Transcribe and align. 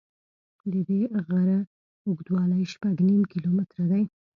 د 0.71 0.73
دې 0.87 1.01
غره 1.25 1.59
اوږدوالی 2.05 2.61
شپږ 2.73 2.95
نیم 3.07 3.23
کیلومتره 3.31 3.83
دی. 3.91 4.03